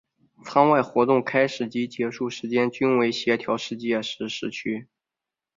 [0.43, 4.87] 舱外活动开始及结束时间均为协调世界时时区。